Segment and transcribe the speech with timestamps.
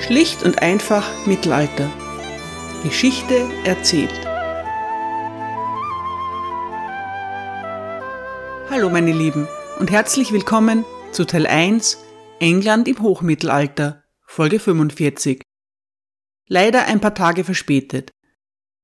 [0.00, 1.90] Schlicht und einfach Mittelalter.
[2.82, 4.12] Geschichte erzählt.
[8.70, 9.46] Hallo meine Lieben
[9.78, 11.98] und herzlich willkommen zu Teil 1
[12.40, 15.42] England im Hochmittelalter, Folge 45.
[16.48, 18.10] Leider ein paar Tage verspätet.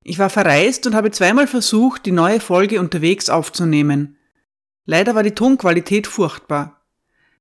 [0.04, 4.18] Ich war verreist und habe zweimal versucht, die neue Folge unterwegs aufzunehmen.
[4.84, 6.84] Leider war die Tonqualität furchtbar.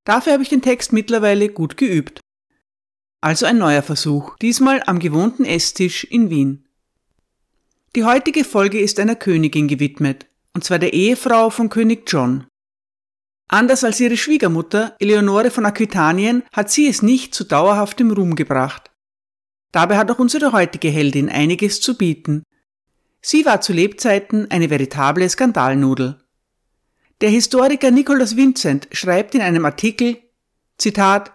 [0.06, 2.22] Dafür habe ich den Text mittlerweile gut geübt.
[3.26, 6.68] Also ein neuer Versuch, diesmal am gewohnten Esstisch in Wien.
[7.96, 12.46] Die heutige Folge ist einer Königin gewidmet, und zwar der Ehefrau von König John.
[13.48, 18.92] Anders als ihre Schwiegermutter, Eleonore von Aquitanien, hat sie es nicht zu dauerhaftem Ruhm gebracht.
[19.72, 22.44] Dabei hat auch unsere heutige Heldin einiges zu bieten.
[23.22, 26.20] Sie war zu Lebzeiten eine veritable Skandalnudel.
[27.22, 30.20] Der Historiker Nicholas Vincent schreibt in einem Artikel,
[30.78, 31.35] Zitat,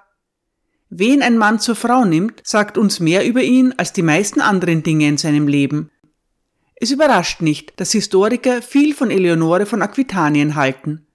[0.90, 4.82] Wen ein Mann zur Frau nimmt, sagt uns mehr über ihn als die meisten anderen
[4.82, 5.90] Dinge in seinem Leben.
[6.74, 11.06] Es überrascht nicht, dass Historiker viel von Eleonore von Aquitanien halten.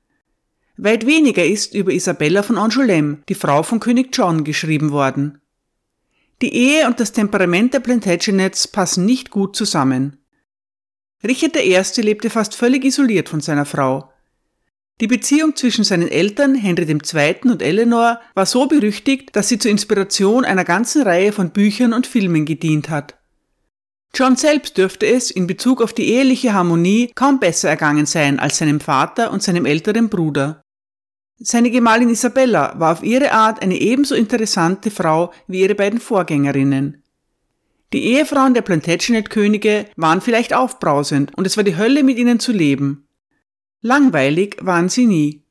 [0.78, 5.42] Weit weniger ist über Isabella von Angoulême, die Frau von König John, geschrieben worden.
[6.42, 10.18] Die Ehe und das Temperament der Plantagenets passen nicht gut zusammen.
[11.24, 12.02] Richard I.
[12.02, 14.12] lebte fast völlig isoliert von seiner Frau.
[15.02, 17.52] Die Beziehung zwischen seinen Eltern Henry II.
[17.52, 22.08] und Eleanor war so berüchtigt, dass sie zur Inspiration einer ganzen Reihe von Büchern und
[22.08, 23.18] Filmen gedient hat.
[24.14, 28.58] John selbst dürfte es in Bezug auf die eheliche Harmonie kaum besser ergangen sein als
[28.58, 30.62] seinem Vater und seinem älteren Bruder.
[31.38, 37.04] Seine Gemahlin Isabella war auf ihre Art eine ebenso interessante Frau wie ihre beiden Vorgängerinnen.
[37.92, 42.54] Die Ehefrauen der Plantagenet-Könige waren vielleicht aufbrausend und es war die Hölle mit ihnen zu
[42.54, 43.05] leben.
[43.86, 45.44] Langweilig waren sie nie.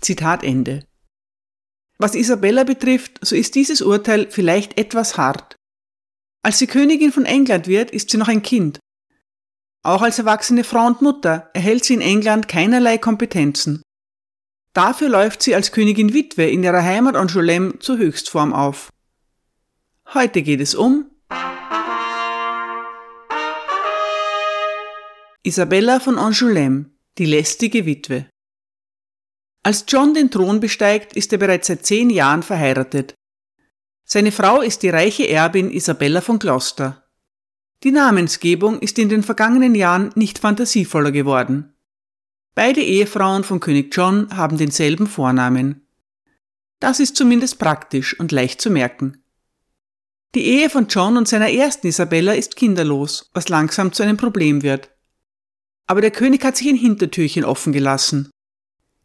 [0.00, 0.86] Zitat Ende.
[1.98, 5.56] Was Isabella betrifft, so ist dieses Urteil vielleicht etwas hart.
[6.42, 8.78] Als sie Königin von England wird, ist sie noch ein Kind.
[9.82, 13.82] Auch als erwachsene Frau und Mutter erhält sie in England keinerlei Kompetenzen.
[14.72, 18.88] Dafür läuft sie als Königin Witwe in ihrer Heimat Angoulême zur Höchstform auf.
[20.14, 21.10] Heute geht es um
[25.42, 28.26] Isabella von Angoulême die lästige Witwe.
[29.62, 33.14] Als John den Thron besteigt, ist er bereits seit zehn Jahren verheiratet.
[34.04, 37.04] Seine Frau ist die reiche Erbin Isabella von Gloucester.
[37.82, 41.74] Die Namensgebung ist in den vergangenen Jahren nicht fantasievoller geworden.
[42.54, 45.86] Beide Ehefrauen von König John haben denselben Vornamen.
[46.80, 49.22] Das ist zumindest praktisch und leicht zu merken.
[50.34, 54.62] Die Ehe von John und seiner ersten Isabella ist kinderlos, was langsam zu einem Problem
[54.62, 54.93] wird.
[55.86, 58.30] Aber der König hat sich ein Hintertürchen offen gelassen.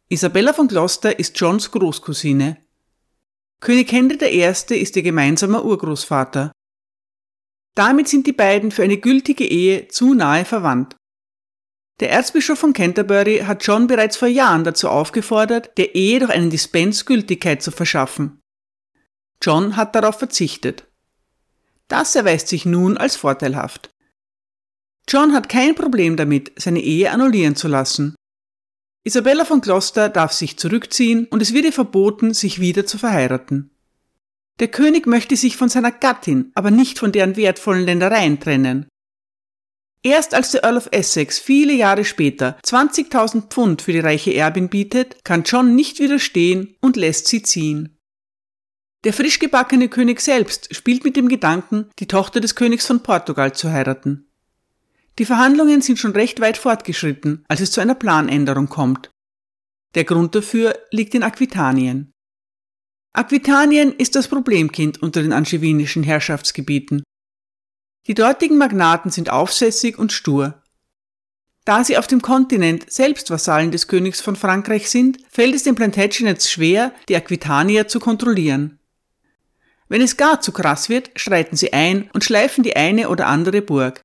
[0.08, 2.56] Isabella von Gloucester ist Johns Großcousine.
[3.60, 4.44] König Henry I.
[4.80, 6.52] ist ihr gemeinsamer Urgroßvater.
[7.74, 10.96] Damit sind die beiden für eine gültige Ehe zu nahe verwandt.
[12.00, 16.48] Der Erzbischof von Canterbury hat John bereits vor Jahren dazu aufgefordert, der Ehe durch einen
[16.48, 18.40] Dispens Gültigkeit zu verschaffen.
[19.42, 20.86] John hat darauf verzichtet.
[21.88, 23.90] Das erweist sich nun als vorteilhaft.
[25.10, 28.14] John hat kein Problem damit, seine Ehe annullieren zu lassen.
[29.04, 33.76] Isabella von Gloucester darf sich zurückziehen und es wird ihr verboten, sich wieder zu verheiraten.
[34.60, 38.86] Der König möchte sich von seiner Gattin, aber nicht von deren wertvollen Ländereien trennen.
[40.04, 44.68] Erst als der Earl of Essex viele Jahre später 20.000 Pfund für die reiche Erbin
[44.68, 47.98] bietet, kann John nicht widerstehen und lässt sie ziehen.
[49.02, 53.54] Der frisch gebackene König selbst spielt mit dem Gedanken, die Tochter des Königs von Portugal
[53.54, 54.29] zu heiraten.
[55.18, 59.10] Die Verhandlungen sind schon recht weit fortgeschritten, als es zu einer Planänderung kommt.
[59.94, 62.12] Der Grund dafür liegt in Aquitanien.
[63.12, 67.02] Aquitanien ist das Problemkind unter den angevinischen Herrschaftsgebieten.
[68.06, 70.62] Die dortigen Magnaten sind aufsässig und stur.
[71.64, 75.74] Da sie auf dem Kontinent selbst Vasallen des Königs von Frankreich sind, fällt es den
[75.74, 78.78] Plantagenets schwer, die Aquitanier zu kontrollieren.
[79.88, 83.60] Wenn es gar zu krass wird, schreiten sie ein und schleifen die eine oder andere
[83.60, 84.02] Burg.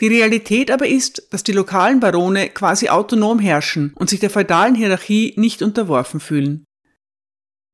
[0.00, 4.74] Die Realität aber ist, dass die lokalen Barone quasi autonom herrschen und sich der feudalen
[4.74, 6.64] Hierarchie nicht unterworfen fühlen.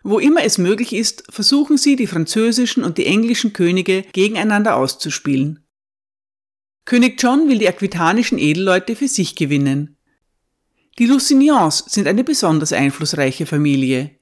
[0.04, 5.64] Wo immer es möglich ist, versuchen sie, die französischen und die englischen Könige gegeneinander auszuspielen.
[6.84, 9.96] König John will die aquitanischen Edelleute für sich gewinnen.
[10.98, 14.18] Die Lusignans sind eine besonders einflussreiche Familie.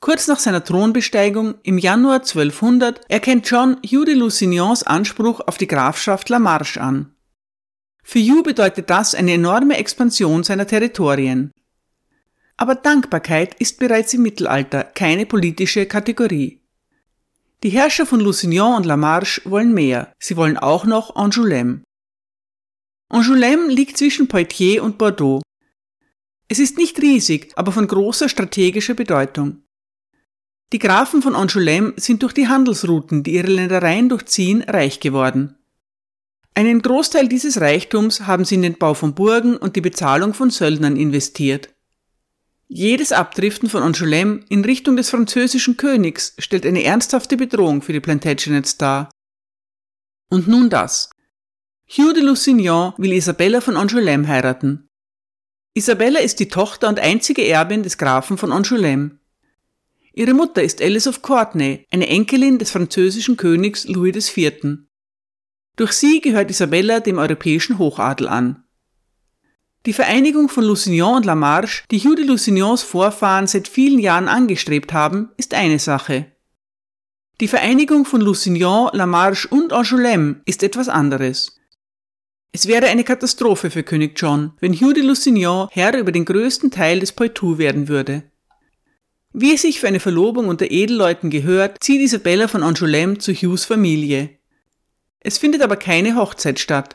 [0.00, 5.66] Kurz nach seiner Thronbesteigung im Januar 1200 erkennt John Hugh de Lusignans Anspruch auf die
[5.66, 7.14] Grafschaft La Marche an.
[8.02, 11.50] Für Hugh bedeutet das eine enorme Expansion seiner Territorien.
[12.56, 16.62] Aber Dankbarkeit ist bereits im Mittelalter keine politische Kategorie.
[17.62, 20.12] Die Herrscher von Lusignan und La Marche wollen mehr.
[20.18, 21.80] Sie wollen auch noch Angoulême.
[23.08, 25.42] Angoulême liegt zwischen Poitiers und Bordeaux.
[26.48, 29.62] Es ist nicht riesig, aber von großer strategischer Bedeutung.
[30.72, 35.56] Die Grafen von Angoulême sind durch die Handelsrouten, die ihre Ländereien durchziehen, reich geworden.
[36.54, 40.50] Einen Großteil dieses Reichtums haben sie in den Bau von Burgen und die Bezahlung von
[40.50, 41.68] Söldnern investiert.
[42.66, 48.00] Jedes Abdriften von Angoulême in Richtung des französischen Königs stellt eine ernsthafte Bedrohung für die
[48.00, 49.10] Plantagenets dar.
[50.30, 51.10] Und nun das.
[51.88, 54.88] Hugh de Lusignan will Isabella von Angoulême heiraten.
[55.74, 59.18] Isabella ist die Tochter und einzige Erbin des Grafen von Angoulême.
[60.18, 64.78] Ihre Mutter ist Alice of Courtenay, eine Enkelin des französischen Königs Louis IV.
[65.76, 68.64] Durch sie gehört Isabella dem europäischen Hochadel an.
[69.84, 74.26] Die Vereinigung von Lusignan und La Marche, die Hugh de Lusignans Vorfahren seit vielen Jahren
[74.26, 76.32] angestrebt haben, ist eine Sache.
[77.42, 81.60] Die Vereinigung von Lusignan, La Marche und Angoulême ist etwas anderes.
[82.52, 86.70] Es wäre eine Katastrophe für König John, wenn Hugh de Lusignan Herr über den größten
[86.70, 88.22] Teil des Poitou werden würde.
[89.38, 93.66] Wie es sich für eine Verlobung unter Edelleuten gehört, zieht Isabella von Angoulême zu Hughes
[93.66, 94.38] Familie.
[95.20, 96.94] Es findet aber keine Hochzeit statt.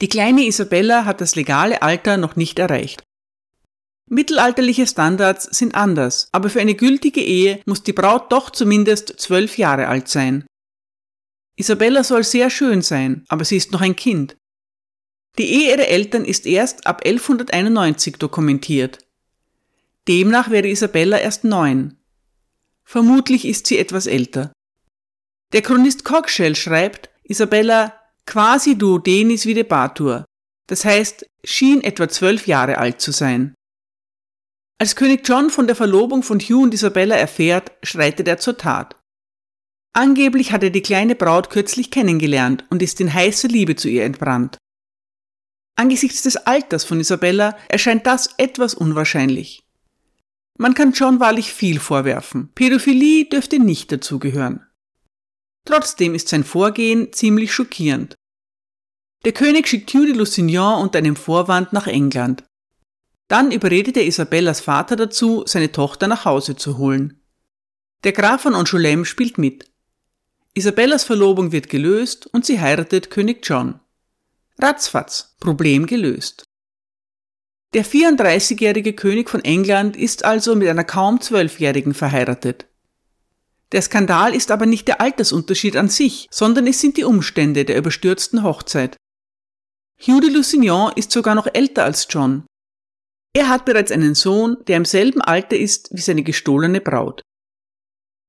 [0.00, 3.02] Die kleine Isabella hat das legale Alter noch nicht erreicht.
[4.08, 9.58] Mittelalterliche Standards sind anders, aber für eine gültige Ehe muss die Braut doch zumindest zwölf
[9.58, 10.46] Jahre alt sein.
[11.56, 14.38] Isabella soll sehr schön sein, aber sie ist noch ein Kind.
[15.36, 19.00] Die Ehe ihrer Eltern ist erst ab 1191 dokumentiert.
[20.08, 21.98] Demnach wäre Isabella erst neun.
[22.82, 24.52] Vermutlich ist sie etwas älter.
[25.52, 27.92] Der Chronist Cockshell schreibt, Isabella
[28.26, 30.24] quasi duodenis videbatur,
[30.66, 33.54] das heißt, schien etwa zwölf Jahre alt zu sein.
[34.78, 38.96] Als König John von der Verlobung von Hugh und Isabella erfährt, schreitet er zur Tat.
[39.92, 44.04] Angeblich hat er die kleine Braut kürzlich kennengelernt und ist in heißer Liebe zu ihr
[44.04, 44.56] entbrannt.
[45.76, 49.67] Angesichts des Alters von Isabella erscheint das etwas unwahrscheinlich.
[50.58, 52.50] Man kann John wahrlich viel vorwerfen.
[52.54, 54.66] Pädophilie dürfte nicht dazugehören.
[55.64, 58.16] Trotzdem ist sein Vorgehen ziemlich schockierend.
[59.24, 62.42] Der König schickt Hugh de Lusignan unter einem Vorwand nach England.
[63.28, 67.22] Dann überredet er Isabellas Vater dazu, seine Tochter nach Hause zu holen.
[68.02, 69.70] Der Graf von Angoulême spielt mit.
[70.54, 73.78] Isabellas Verlobung wird gelöst und sie heiratet König John.
[74.58, 76.47] Ratzfatz, Problem gelöst.
[77.74, 82.66] Der 34-jährige König von England ist also mit einer kaum zwölfjährigen verheiratet.
[83.72, 87.76] Der Skandal ist aber nicht der Altersunterschied an sich, sondern es sind die Umstände der
[87.76, 88.96] überstürzten Hochzeit.
[90.00, 92.46] Hugh de Lusignan ist sogar noch älter als John.
[93.34, 97.20] Er hat bereits einen Sohn, der im selben Alter ist wie seine gestohlene Braut.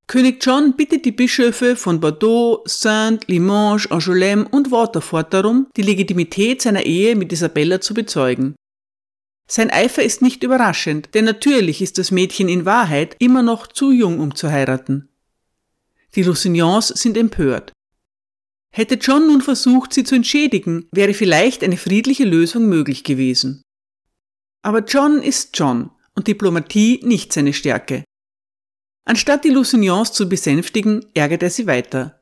[0.07, 6.62] König John bittet die Bischöfe von Bordeaux, Saint, Limoges, Angoulême und Waterford darum, die Legitimität
[6.62, 8.56] seiner Ehe mit Isabella zu bezeugen.
[9.51, 13.92] Sein Eifer ist nicht überraschend, denn natürlich ist das Mädchen in Wahrheit immer noch zu
[13.92, 15.10] jung, um zu heiraten.
[16.13, 17.74] Die Lusignans sind empört.
[18.72, 23.63] Hätte John nun versucht, sie zu entschädigen, wäre vielleicht eine friedliche Lösung möglich gewesen.
[24.62, 28.04] Aber John ist John und Diplomatie nicht seine Stärke.
[29.06, 32.21] Anstatt die Lusignans zu besänftigen, ärgert er sie weiter.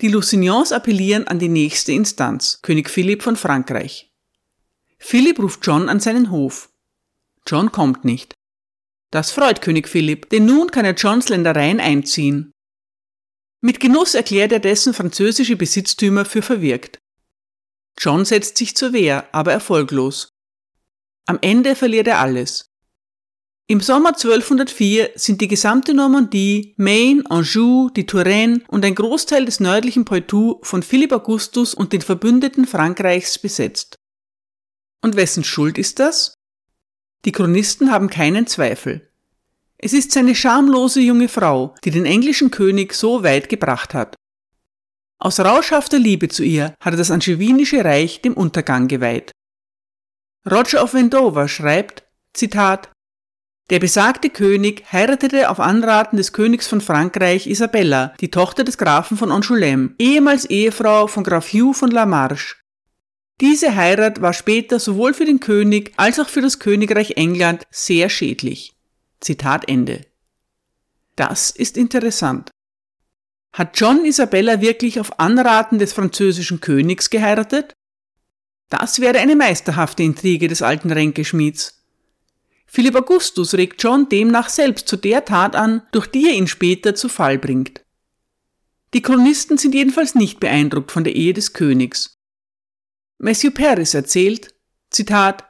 [0.00, 4.10] Die Lusignans appellieren an die nächste Instanz, König Philipp von Frankreich.
[5.06, 6.70] Philipp ruft John an seinen Hof.
[7.46, 8.32] John kommt nicht.
[9.10, 12.52] Das freut König Philipp, denn nun kann er Johns Ländereien einziehen.
[13.60, 16.96] Mit Genuss erklärt er dessen französische Besitztümer für verwirkt.
[17.98, 20.30] John setzt sich zur Wehr, aber erfolglos.
[21.26, 22.70] Am Ende verliert er alles.
[23.66, 29.60] Im Sommer 1204 sind die gesamte Normandie, Maine, Anjou, die Touraine und ein Großteil des
[29.60, 33.98] nördlichen Poitou von Philipp Augustus und den Verbündeten Frankreichs besetzt.
[35.04, 36.32] Und wessen Schuld ist das?
[37.26, 39.06] Die Chronisten haben keinen Zweifel.
[39.76, 44.16] Es ist seine schamlose junge Frau, die den englischen König so weit gebracht hat.
[45.18, 49.30] Aus rauschhafter Liebe zu ihr hat er das angevinische Reich dem Untergang geweiht.
[50.50, 52.90] Roger of Wendover schreibt, Zitat,
[53.68, 59.18] der besagte König heiratete auf Anraten des Königs von Frankreich Isabella, die Tochter des Grafen
[59.18, 62.56] von Angoulême, ehemals Ehefrau von Graf Hugh von La Marche,
[63.40, 68.08] diese Heirat war später sowohl für den König als auch für das Königreich England sehr
[68.08, 68.74] schädlich.
[69.20, 70.06] Zitat Ende.
[71.16, 72.50] Das ist interessant.
[73.52, 77.72] Hat John Isabella wirklich auf Anraten des französischen Königs geheiratet?
[78.68, 81.84] Das wäre eine meisterhafte Intrige des alten Ränkeschmieds.
[82.66, 86.96] Philipp Augustus regt John demnach selbst zu der Tat an, durch die er ihn später
[86.96, 87.84] zu Fall bringt.
[88.94, 92.13] Die Chronisten sind jedenfalls nicht beeindruckt von der Ehe des Königs.
[93.18, 94.54] Matthew Paris erzählt,
[94.90, 95.44] Zitat,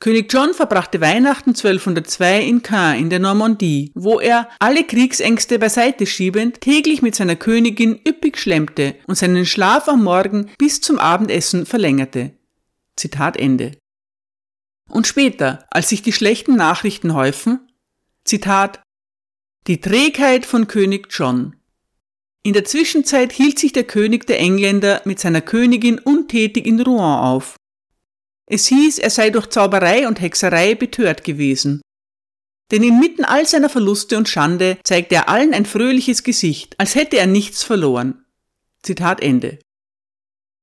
[0.00, 6.06] König John verbrachte Weihnachten 1202 in Caen in der Normandie, wo er, alle Kriegsängste beiseite
[6.06, 11.66] schiebend, täglich mit seiner Königin üppig schlemmte und seinen Schlaf am Morgen bis zum Abendessen
[11.66, 12.32] verlängerte.
[12.96, 13.76] Zitat Ende.
[14.88, 17.70] Und später, als sich die schlechten Nachrichten häufen,
[18.24, 18.82] Zitat,
[19.66, 21.56] die Trägheit von König John.
[22.42, 27.18] In der Zwischenzeit hielt sich der König der Engländer mit seiner Königin untätig in Rouen
[27.18, 27.56] auf.
[28.46, 31.82] Es hieß, er sei durch Zauberei und Hexerei betört gewesen.
[32.70, 37.18] Denn inmitten all seiner Verluste und Schande zeigte er allen ein fröhliches Gesicht, als hätte
[37.18, 38.24] er nichts verloren.
[38.82, 39.58] Zitat Ende.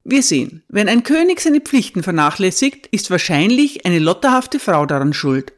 [0.03, 5.53] Wir sehen, wenn ein König seine Pflichten vernachlässigt, ist wahrscheinlich eine lotterhafte Frau daran schuld.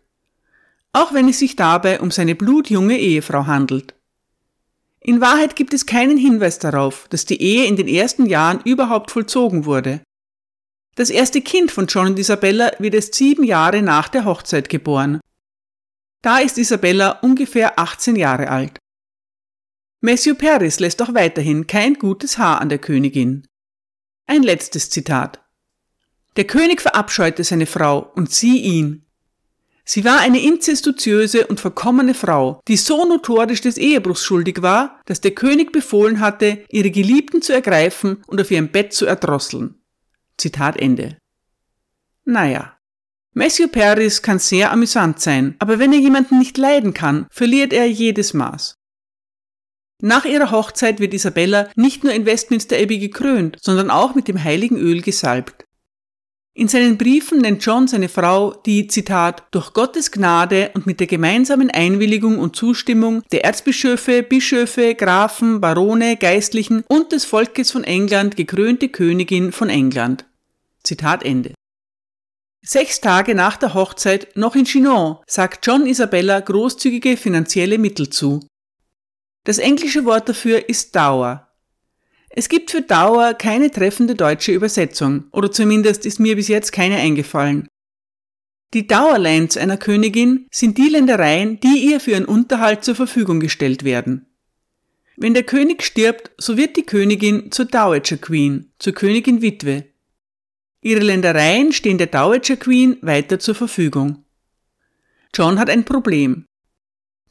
[0.91, 3.93] Auch wenn es sich dabei um seine blutjunge Ehefrau handelt.
[5.01, 9.11] In Wahrheit gibt es keinen Hinweis darauf, dass die Ehe in den ersten Jahren überhaupt
[9.11, 10.01] vollzogen wurde.
[10.95, 15.21] Das erste Kind von John und Isabella wird erst sieben Jahre nach der Hochzeit geboren.
[16.21, 18.77] Da ist Isabella ungefähr 18 Jahre alt.
[20.01, 23.47] Matthew Paris lässt auch weiterhin kein gutes Haar an der Königin.
[24.27, 25.41] Ein letztes Zitat.
[26.35, 29.05] Der König verabscheute seine Frau und sie ihn,
[29.91, 35.19] Sie war eine inzestuöse und verkommene Frau, die so notorisch des Ehebruchs schuldig war, dass
[35.19, 39.81] der König befohlen hatte, ihre Geliebten zu ergreifen und auf ihrem Bett zu erdrosseln.
[40.37, 41.17] Zitat Ende.
[42.23, 42.77] Naja.
[43.33, 47.89] Matthew Paris kann sehr amüsant sein, aber wenn er jemanden nicht leiden kann, verliert er
[47.89, 48.75] jedes Maß.
[50.03, 54.43] Nach ihrer Hochzeit wird Isabella nicht nur in Westminster Abbey gekrönt, sondern auch mit dem
[54.43, 55.65] heiligen Öl gesalbt.
[56.59, 61.07] In seinen Briefen nennt John seine Frau, die, Zitat, durch Gottes Gnade und mit der
[61.07, 68.35] gemeinsamen Einwilligung und Zustimmung der Erzbischöfe, Bischöfe, Grafen, Barone, Geistlichen und des Volkes von England
[68.35, 70.25] gekrönte Königin von England.
[70.83, 71.53] Zitat Ende.
[72.61, 78.45] Sechs Tage nach der Hochzeit, noch in Chinon, sagt John Isabella großzügige finanzielle Mittel zu.
[79.45, 81.48] Das englische Wort dafür ist Dauer,
[82.29, 86.97] es gibt für Dauer keine treffende deutsche Übersetzung, oder zumindest ist mir bis jetzt keine
[86.97, 87.67] eingefallen.
[88.73, 93.83] Die Dauerlands einer Königin sind die Ländereien, die ihr für ihren Unterhalt zur Verfügung gestellt
[93.83, 94.27] werden.
[95.17, 99.85] Wenn der König stirbt, so wird die Königin zur Dowager Queen, zur Königin Witwe.
[100.81, 104.23] Ihre Ländereien stehen der Dowager Queen weiter zur Verfügung.
[105.33, 106.45] John hat ein Problem.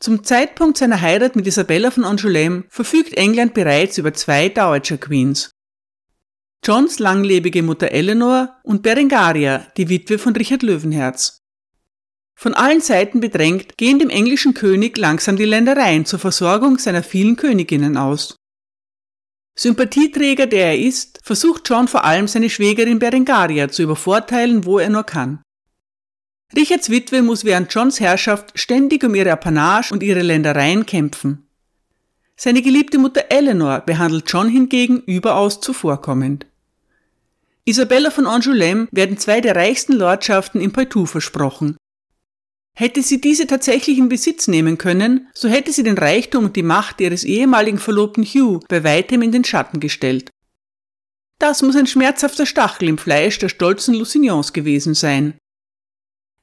[0.00, 5.50] Zum Zeitpunkt seiner Heirat mit Isabella von Angoulême verfügt England bereits über zwei Dowager Queens.
[6.64, 11.38] Johns langlebige Mutter Eleanor und Berengaria, die Witwe von Richard Löwenherz.
[12.36, 17.34] Von allen Seiten bedrängt gehen dem englischen König langsam die Ländereien zur Versorgung seiner vielen
[17.34, 18.36] Königinnen aus.
[19.58, 24.88] Sympathieträger, der er ist, versucht John vor allem seine Schwägerin Berengaria zu übervorteilen, wo er
[24.88, 25.42] nur kann.
[26.56, 31.46] Richards Witwe muss während Johns Herrschaft ständig um ihre Apanage und ihre Ländereien kämpfen.
[32.36, 36.46] Seine geliebte Mutter Eleanor behandelt John hingegen überaus zuvorkommend.
[37.64, 41.76] Isabella von Angoulême werden zwei der reichsten Lordschaften im Poitou versprochen.
[42.74, 46.62] Hätte sie diese tatsächlich in Besitz nehmen können, so hätte sie den Reichtum und die
[46.62, 50.30] Macht ihres ehemaligen Verlobten Hugh bei weitem in den Schatten gestellt.
[51.40, 55.34] Das muss ein schmerzhafter Stachel im Fleisch der stolzen Lusignans gewesen sein.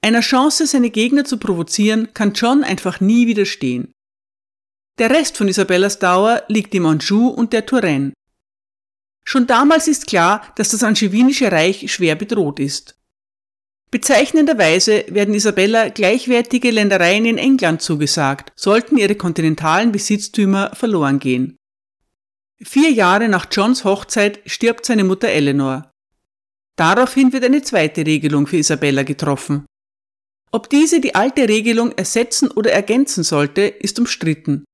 [0.06, 3.92] Einer Chance, seine Gegner zu provozieren, kann John einfach nie widerstehen.
[5.00, 8.14] Der Rest von Isabellas Dauer liegt im Anjou und der Touraine.
[9.24, 13.00] Schon damals ist klar, dass das angevinische Reich schwer bedroht ist.
[13.90, 21.58] Bezeichnenderweise werden Isabella gleichwertige Ländereien in England zugesagt, sollten ihre kontinentalen Besitztümer verloren gehen.
[22.62, 25.90] Vier Jahre nach Johns Hochzeit stirbt seine Mutter Eleanor.
[26.76, 29.66] Daraufhin wird eine zweite Regelung für Isabella getroffen.
[30.52, 34.66] Ob diese die alte Regelung ersetzen oder ergänzen sollte, ist umstritten.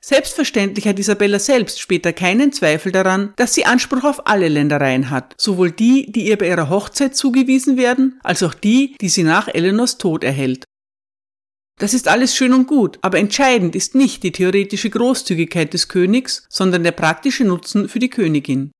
[0.00, 5.34] Selbstverständlich hat Isabella selbst später keinen Zweifel daran, dass sie Anspruch auf alle Ländereien hat,
[5.38, 9.48] sowohl die, die ihr bei ihrer Hochzeit zugewiesen werden, als auch die, die sie nach
[9.48, 10.64] Eleanors Tod erhält.
[11.78, 16.44] Das ist alles schön und gut, aber entscheidend ist nicht die theoretische Großzügigkeit des Königs,
[16.48, 18.72] sondern der praktische Nutzen für die Königin.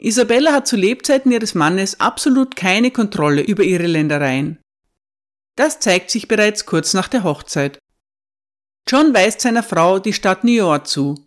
[0.00, 4.58] Isabella hat zu Lebzeiten ihres Mannes absolut keine Kontrolle über ihre Ländereien.
[5.58, 7.80] Das zeigt sich bereits kurz nach der Hochzeit.
[8.88, 11.26] John weist seiner Frau die Stadt New York zu.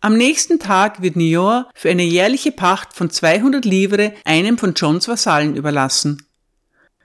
[0.00, 4.74] Am nächsten Tag wird New York für eine jährliche Pacht von 200 Livre einem von
[4.74, 6.28] Johns Vasallen überlassen.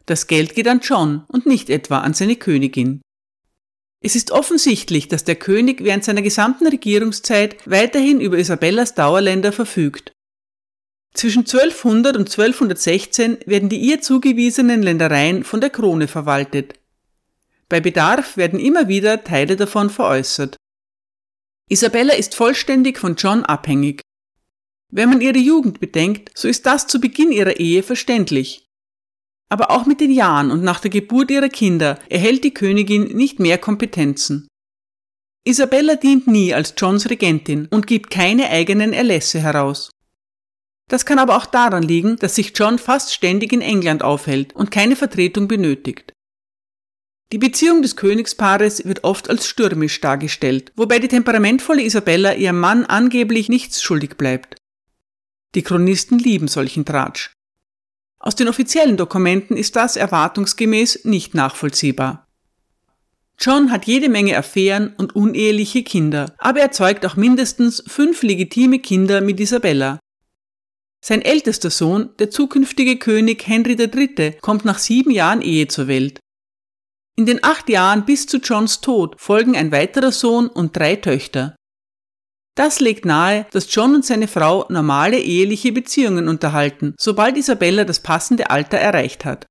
[0.06, 3.02] Das Geld geht an John und nicht etwa an seine Königin.
[4.04, 10.15] Es ist offensichtlich, dass der König während seiner gesamten Regierungszeit weiterhin über Isabellas Dauerländer verfügt.
[11.16, 16.74] Zwischen 1200 und 1216 werden die ihr zugewiesenen Ländereien von der Krone verwaltet.
[17.70, 20.58] Bei Bedarf werden immer wieder Teile davon veräußert.
[21.70, 24.02] Isabella ist vollständig von John abhängig.
[24.92, 28.68] Wenn man ihre Jugend bedenkt, so ist das zu Beginn ihrer Ehe verständlich.
[29.48, 33.40] Aber auch mit den Jahren und nach der Geburt ihrer Kinder erhält die Königin nicht
[33.40, 34.50] mehr Kompetenzen.
[35.46, 39.92] Isabella dient nie als Johns Regentin und gibt keine eigenen Erlässe heraus.
[40.88, 44.72] Das kann aber auch daran liegen, dass sich John fast ständig in England aufhält und
[44.72, 46.14] keine Vertretung benötigt.
[47.32, 52.86] Die Beziehung des Königspaares wird oft als stürmisch dargestellt, wobei die temperamentvolle Isabella ihrem Mann
[52.86, 54.58] angeblich nichts schuldig bleibt.
[55.56, 57.34] Die Chronisten lieben solchen Tratsch.
[58.20, 62.28] Aus den offiziellen Dokumenten ist das erwartungsgemäß nicht nachvollziehbar.
[63.40, 68.80] John hat jede Menge Affären und uneheliche Kinder, aber er zeugt auch mindestens fünf legitime
[68.80, 70.00] Kinder mit Isabella.
[71.08, 76.20] Sein ältester Sohn, der zukünftige König Henry III., kommt nach sieben Jahren Ehe zur Welt.
[77.16, 81.56] In den acht Jahren bis zu Johns Tod folgen ein weiterer Sohn und drei Töchter.
[82.58, 88.00] Das legt nahe, dass John und seine Frau normale eheliche Beziehungen unterhalten, sobald Isabella das
[88.00, 89.46] passende Alter erreicht hat.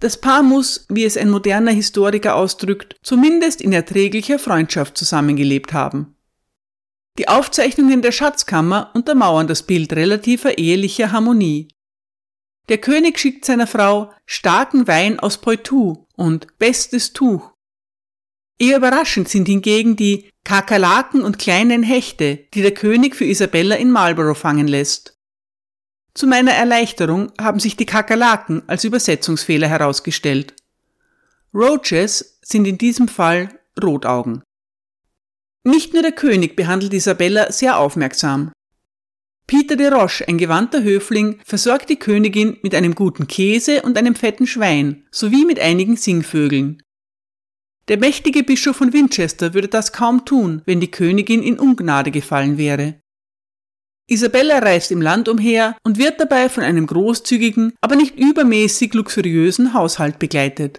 [0.00, 6.16] Das Paar muss, wie es ein moderner Historiker ausdrückt, zumindest in erträglicher Freundschaft zusammengelebt haben.
[7.18, 11.68] Die Aufzeichnungen der Schatzkammer untermauern das Bild relativer ehelicher Harmonie.
[12.68, 17.52] Der König schickt seiner Frau starken Wein aus Poitou und bestes Tuch.
[18.58, 23.90] Eher überraschend sind hingegen die Kakerlaken und kleinen Hechte, die der König für Isabella in
[23.90, 25.18] Marlborough fangen lässt.
[26.14, 30.54] Zu meiner Erleichterung haben sich die Kakerlaken als Übersetzungsfehler herausgestellt.
[31.54, 34.42] Roaches sind in diesem Fall Rotaugen.
[35.64, 38.50] Nicht nur der König behandelt Isabella sehr aufmerksam.
[39.46, 44.14] Peter de Roche, ein gewandter Höfling, versorgt die Königin mit einem guten Käse und einem
[44.14, 46.82] fetten Schwein sowie mit einigen Singvögeln.
[47.88, 52.56] Der mächtige Bischof von Winchester würde das kaum tun, wenn die Königin in Ungnade gefallen
[52.56, 53.00] wäre.
[54.08, 59.74] Isabella reist im Land umher und wird dabei von einem großzügigen, aber nicht übermäßig luxuriösen
[59.74, 60.78] Haushalt begleitet.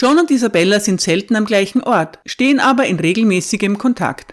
[0.00, 4.32] John und Isabella sind selten am gleichen Ort, stehen aber in regelmäßigem Kontakt.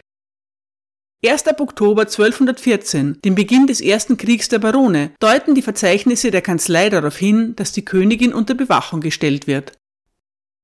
[1.23, 6.43] Erst ab Oktober 1214, dem Beginn des Ersten Kriegs der Barone, deuten die Verzeichnisse der
[6.43, 9.71] Kanzlei darauf hin, dass die Königin unter Bewachung gestellt wird.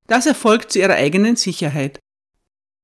[0.06, 1.98] Das erfolgt zu ihrer eigenen Sicherheit.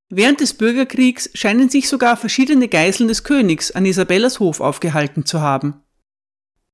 [0.09, 5.41] Während des Bürgerkriegs scheinen sich sogar verschiedene Geiseln des Königs an Isabellas Hof aufgehalten zu
[5.41, 5.83] haben.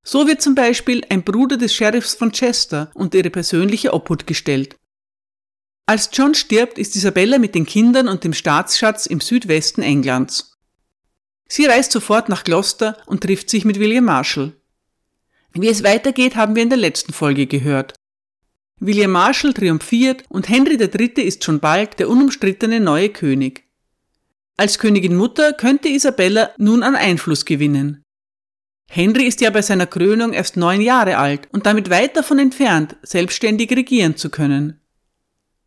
[0.03, 4.77] So wird zum Beispiel ein Bruder des Sheriffs von Chester unter ihre persönliche Obhut gestellt.
[5.86, 10.58] Als John stirbt, ist Isabella mit den Kindern und dem Staatsschatz im Südwesten Englands.
[11.48, 14.54] Sie reist sofort nach Gloucester und trifft sich mit William Marshall.
[15.54, 17.93] Wie es weitergeht, haben wir in der letzten Folge gehört.
[18.80, 21.24] William Marshall triumphiert und Henry III.
[21.24, 23.63] ist schon bald der unumstrittene neue König.
[24.58, 28.04] Als Königin Mutter könnte Isabella nun an Einfluss gewinnen.
[28.89, 32.96] Henry ist ja bei seiner Krönung erst neun Jahre alt und damit weit davon entfernt,
[33.02, 34.83] selbstständig regieren zu können.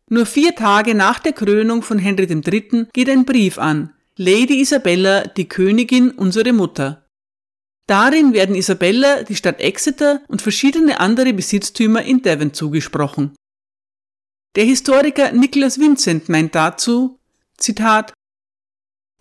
[0.09, 2.87] Nur vier Tage nach der Krönung von Henry III.
[2.93, 7.07] geht ein Brief an, Lady Isabella, die Königin, unsere Mutter.
[7.87, 13.35] Darin werden Isabella, die Stadt Exeter und verschiedene andere Besitztümer in Devon zugesprochen.
[14.55, 17.19] Der Historiker Nicholas Vincent meint dazu,
[17.57, 18.13] Zitat,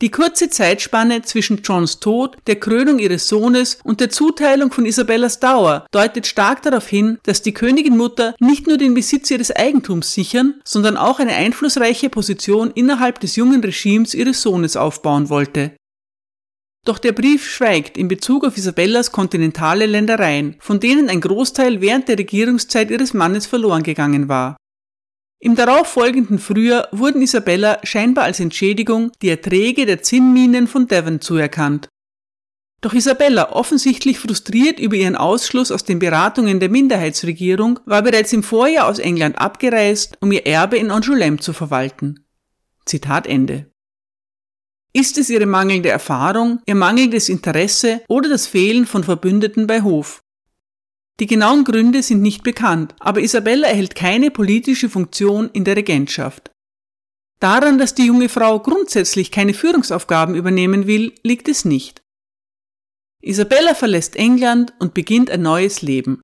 [0.02, 5.40] die kurze Zeitspanne zwischen Johns Tod, der Krönung ihres Sohnes und der Zuteilung von Isabellas
[5.40, 10.60] Dauer deutet stark darauf hin, dass die Königinmutter nicht nur den Besitz ihres Eigentums sichern,
[10.64, 15.72] sondern auch eine einflussreiche Position innerhalb des jungen Regimes ihres Sohnes aufbauen wollte.
[16.84, 22.08] Doch der Brief schweigt in Bezug auf Isabellas kontinentale Ländereien, von denen ein Großteil während
[22.08, 24.56] der Regierungszeit ihres Mannes verloren gegangen war.
[25.38, 31.88] Im darauffolgenden Frühjahr wurden Isabella scheinbar als Entschädigung die Erträge der Zinnminen von Devon zuerkannt.
[32.80, 38.42] Doch Isabella, offensichtlich frustriert über ihren Ausschluss aus den Beratungen der Minderheitsregierung, war bereits im
[38.42, 42.26] Vorjahr aus England abgereist, um ihr Erbe in Angoulême zu verwalten.
[42.84, 43.66] Zitat Ende.
[44.92, 50.22] Ist es ihre mangelnde Erfahrung, ihr mangelndes Interesse oder das Fehlen von Verbündeten bei Hof?
[51.18, 56.50] Die genauen Gründe sind nicht bekannt, aber Isabella erhält keine politische Funktion in der Regentschaft.
[57.40, 62.02] Daran, dass die junge Frau grundsätzlich keine Führungsaufgaben übernehmen will, liegt es nicht.
[63.22, 66.20] Isabella verlässt England und beginnt ein neues Leben.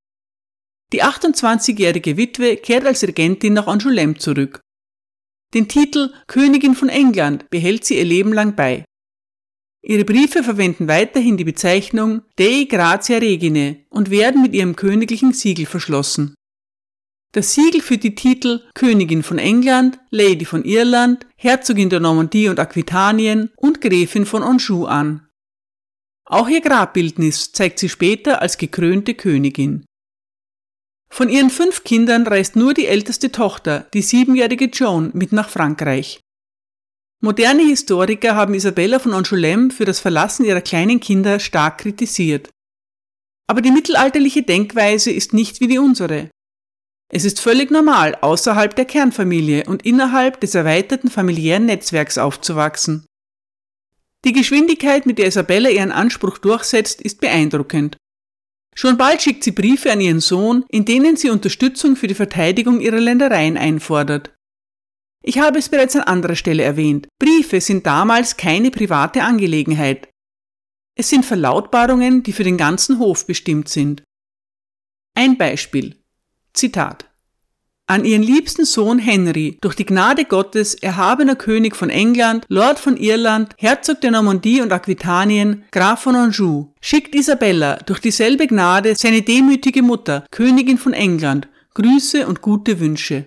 [0.93, 4.61] Die 28-jährige Witwe kehrt als Regentin nach Angoulême zurück.
[5.55, 8.85] Den Titel Königin von England behält sie ihr Leben lang bei.
[9.85, 15.67] Ihre Briefe verwenden weiterhin die Bezeichnung Dei Gratia Regine und werden mit ihrem königlichen Siegel
[15.67, 16.35] verschlossen.
[17.33, 22.61] Das Siegel führt die Titel Königin von England, Lady von Irland, Herzogin der Normandie und
[22.61, 25.27] Aquitanien und Gräfin von Anjou an.
[26.27, 29.85] Auch ihr Grabbildnis zeigt sie später als gekrönte Königin.
[31.11, 36.21] Von ihren fünf Kindern reist nur die älteste Tochter, die siebenjährige Joan, mit nach Frankreich.
[37.25, 42.51] Moderne Historiker haben Isabella von Angoulême für das Verlassen ihrer kleinen Kinder stark kritisiert.
[43.47, 46.31] Aber die mittelalterliche Denkweise ist nicht wie die unsere.
[47.13, 53.07] Es ist völlig normal, außerhalb der Kernfamilie und innerhalb des erweiterten familiären Netzwerks aufzuwachsen.
[54.25, 57.99] Die Geschwindigkeit, mit der Isabella ihren Anspruch durchsetzt, ist beeindruckend.
[58.75, 62.81] Schon bald schickt sie Briefe an ihren Sohn, in denen sie Unterstützung für die Verteidigung
[62.81, 64.35] ihrer Ländereien einfordert.
[65.23, 67.07] Ich habe es bereits an anderer Stelle erwähnt.
[67.19, 70.09] Briefe sind damals keine private Angelegenheit.
[70.95, 74.03] Es sind Verlautbarungen, die für den ganzen Hof bestimmt sind.
[75.15, 75.97] Ein Beispiel.
[76.53, 77.09] Zitat.
[77.87, 82.97] An ihren liebsten Sohn Henry, durch die Gnade Gottes, erhabener König von England, Lord von
[82.97, 89.23] Irland, Herzog der Normandie und Aquitanien, Graf von Anjou, schickt Isabella durch dieselbe Gnade seine
[89.23, 93.27] demütige Mutter, Königin von England, Grüße und gute Wünsche.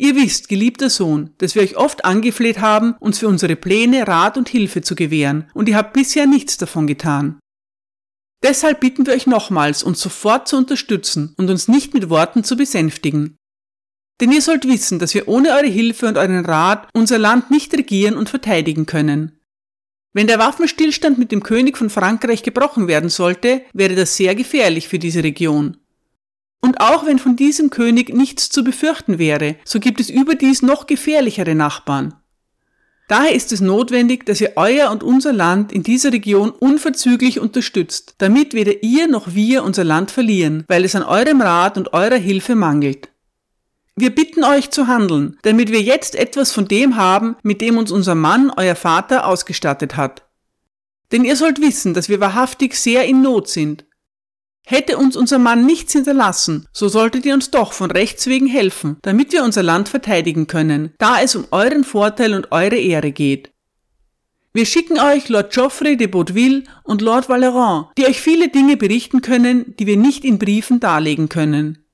[0.00, 4.38] Ihr wisst, geliebter Sohn, dass wir euch oft angefleht haben, uns für unsere Pläne Rat
[4.38, 7.38] und Hilfe zu gewähren, und ihr habt bisher nichts davon getan.
[8.42, 12.56] Deshalb bitten wir euch nochmals, uns sofort zu unterstützen und uns nicht mit Worten zu
[12.56, 13.36] besänftigen.
[14.22, 17.74] Denn ihr sollt wissen, dass wir ohne eure Hilfe und euren Rat unser Land nicht
[17.74, 19.38] regieren und verteidigen können.
[20.14, 24.88] Wenn der Waffenstillstand mit dem König von Frankreich gebrochen werden sollte, wäre das sehr gefährlich
[24.88, 25.76] für diese Region.
[26.60, 30.86] Und auch wenn von diesem König nichts zu befürchten wäre, so gibt es überdies noch
[30.86, 32.14] gefährlichere Nachbarn.
[33.08, 38.14] Daher ist es notwendig, dass ihr euer und unser Land in dieser Region unverzüglich unterstützt,
[38.18, 42.18] damit weder ihr noch wir unser Land verlieren, weil es an eurem Rat und eurer
[42.18, 43.08] Hilfe mangelt.
[43.96, 47.90] Wir bitten euch zu handeln, damit wir jetzt etwas von dem haben, mit dem uns
[47.90, 50.22] unser Mann, euer Vater, ausgestattet hat.
[51.10, 53.84] Denn ihr sollt wissen, dass wir wahrhaftig sehr in Not sind
[54.70, 58.98] Hätte uns unser Mann nichts hinterlassen, so solltet ihr uns doch von Rechts wegen helfen,
[59.02, 63.50] damit wir unser Land verteidigen können, da es um euren Vorteil und eure Ehre geht.
[64.52, 69.22] Wir schicken euch Lord Geoffrey de Baudeville und Lord Valeron, die euch viele Dinge berichten
[69.22, 71.84] können, die wir nicht in Briefen darlegen können.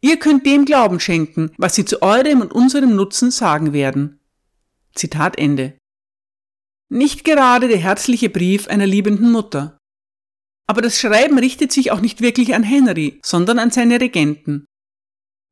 [0.00, 4.20] Ihr könnt dem Glauben schenken, was sie zu eurem und unserem Nutzen sagen werden.
[4.94, 5.76] Zitat Ende.
[6.88, 9.75] Nicht gerade der herzliche Brief einer liebenden Mutter.
[10.66, 14.66] Aber das Schreiben richtet sich auch nicht wirklich an Henry, sondern an seine Regenten.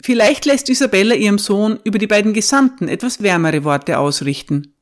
[0.03, 4.75] Vielleicht lässt Isabella ihrem Sohn über die beiden Gesandten etwas wärmere Worte ausrichten.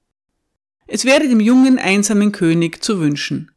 [0.86, 3.50] Es wäre dem jungen, einsamen König zu wünschen.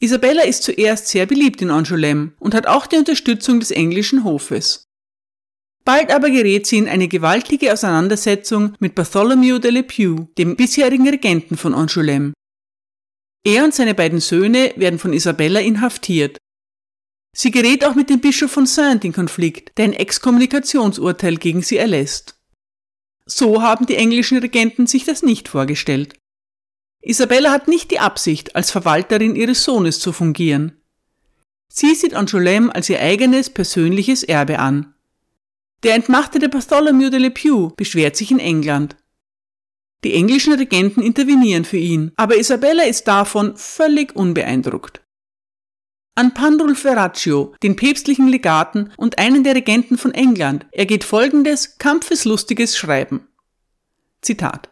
[0.00, 4.84] Isabella ist zuerst sehr beliebt in Angoulême und hat auch die Unterstützung des englischen Hofes.
[5.84, 11.08] Bald aber gerät sie in eine gewaltige Auseinandersetzung mit Bartholomew de Le Pew, dem bisherigen
[11.08, 12.32] Regenten von Angoulême.
[13.44, 16.38] Er und seine beiden Söhne werden von Isabella inhaftiert.
[17.36, 21.76] Sie gerät auch mit dem Bischof von Saint in Konflikt, der ein Exkommunikationsurteil gegen sie
[21.76, 22.38] erlässt.
[23.26, 26.14] So haben die englischen Regenten sich das nicht vorgestellt.
[27.00, 30.82] Isabella hat nicht die Absicht, als Verwalterin ihres Sohnes zu fungieren.
[31.68, 34.94] Sie sieht Angoulême als ihr eigenes persönliches Erbe an.
[35.84, 38.96] Der entmachtete Bartholomew de Le Pew beschwert sich in England.
[40.04, 45.02] Die englischen Regenten intervenieren für ihn, aber Isabella ist davon völlig unbeeindruckt.
[46.14, 52.76] An Pandulf Verraccio, den päpstlichen Legaten und einen der Regenten von England, ergeht folgendes kampfeslustiges
[52.76, 53.28] Schreiben.
[54.20, 54.70] Zitat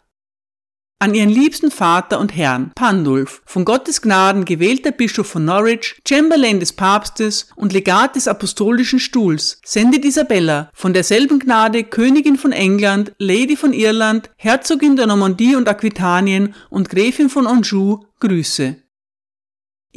[0.99, 6.59] an ihren liebsten Vater und Herrn, Pandulf, von Gottes Gnaden gewählter Bischof von Norwich, Chamberlain
[6.59, 13.13] des Papstes und Legat des Apostolischen Stuhls, sendet Isabella, von derselben Gnade Königin von England,
[13.19, 18.77] Lady von Irland, Herzogin der Normandie und Aquitanien und Gräfin von Anjou, Grüße.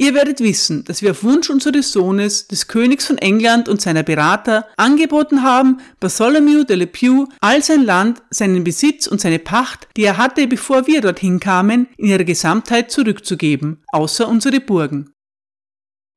[0.00, 4.02] Ihr werdet wissen, dass wir auf Wunsch unseres Sohnes, des Königs von England und seiner
[4.02, 10.04] Berater, angeboten haben, Bartholomew de Pew all sein Land, seinen Besitz und seine Pacht, die
[10.04, 15.12] er hatte, bevor wir dorthin kamen, in ihrer Gesamtheit zurückzugeben, außer unsere Burgen.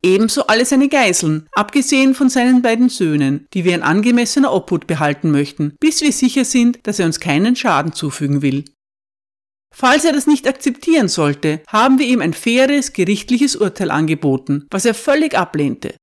[0.02, 5.30] Ebenso alle seine Geiseln, abgesehen von seinen beiden Söhnen, die wir in angemessener Obhut behalten
[5.30, 8.64] möchten, bis wir sicher sind, dass er uns keinen Schaden zufügen will.
[9.76, 14.86] Falls er das nicht akzeptieren sollte, haben wir ihm ein faires gerichtliches Urteil angeboten, was
[14.86, 15.96] er völlig ablehnte.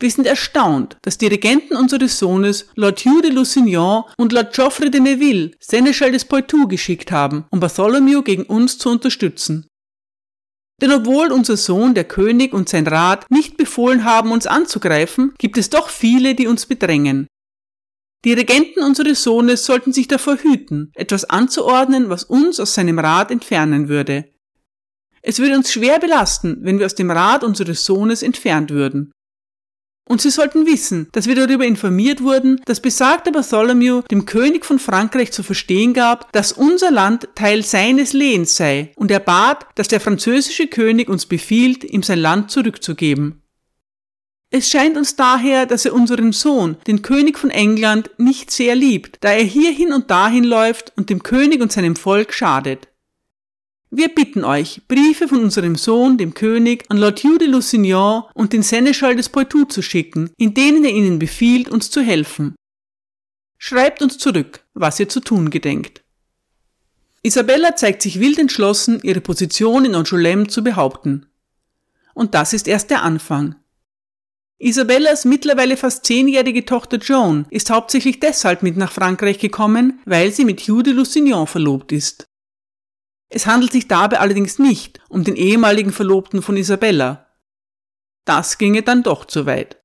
[0.00, 4.90] Wir sind erstaunt, dass die Regenten unseres Sohnes Lord Hugh de Lusignan und Lord Geoffrey
[4.90, 9.68] de Neville Seneschal des Poitou geschickt haben, um Bartholomew gegen uns zu unterstützen.
[10.80, 15.58] Denn obwohl unser Sohn, der König und sein Rat nicht befohlen haben, uns anzugreifen, gibt
[15.58, 17.28] es doch viele, die uns bedrängen.
[18.24, 23.30] Die Regenten unseres Sohnes sollten sich davor hüten, etwas anzuordnen, was uns aus seinem Rat
[23.30, 24.24] entfernen würde.
[25.20, 29.12] Es würde uns schwer belasten, wenn wir aus dem Rat unseres Sohnes entfernt würden.
[30.06, 34.78] Und sie sollten wissen, dass wir darüber informiert wurden, dass besagter Bartholomew dem König von
[34.78, 39.88] Frankreich zu verstehen gab, dass unser Land Teil seines Lehens sei, und er bat, dass
[39.88, 43.43] der französische König uns befiehlt, ihm sein Land zurückzugeben.
[44.56, 49.16] Es scheint uns daher, dass er unseren Sohn, den König von England, nicht sehr liebt,
[49.24, 52.86] da er hierhin und dahin läuft und dem König und seinem Volk schadet.
[53.90, 58.52] Wir bitten euch, Briefe von unserem Sohn, dem König, an Lord Hugh de Lusignan und
[58.52, 62.54] den Seneschall des Poitou zu schicken, in denen er ihnen befiehlt, uns zu helfen.
[63.58, 66.04] Schreibt uns zurück, was ihr zu tun gedenkt.
[67.24, 71.26] Isabella zeigt sich wild entschlossen, ihre Position in Angoulême zu behaupten.
[72.14, 73.56] Und das ist erst der Anfang.
[74.64, 80.46] Isabellas mittlerweile fast zehnjährige Tochter Joan ist hauptsächlich deshalb mit nach Frankreich gekommen, weil sie
[80.46, 82.24] mit Hugh de Lusignan verlobt ist.
[83.28, 87.26] Es handelt sich dabei allerdings nicht um den ehemaligen Verlobten von Isabella.
[88.24, 89.82] Das ginge dann doch zu weit.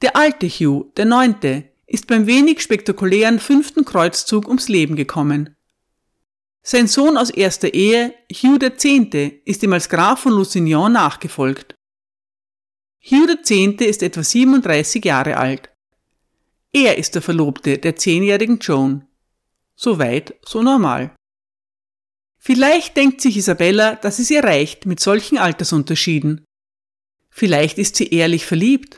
[0.00, 5.56] Der alte Hugh, der Neunte, ist beim wenig spektakulären fünften Kreuzzug ums Leben gekommen.
[6.62, 11.74] Sein Sohn aus erster Ehe, Hugh der Zehnte, ist ihm als Graf von Lusignan nachgefolgt.
[13.00, 15.70] Hugh der Zehnte ist etwa 37 Jahre alt.
[16.72, 19.06] Er ist der Verlobte der zehnjährigen Joan.
[19.74, 21.14] So weit, so normal.
[22.38, 26.44] Vielleicht denkt sich Isabella, dass es ihr reicht mit solchen Altersunterschieden.
[27.30, 28.96] Vielleicht ist sie ehrlich verliebt.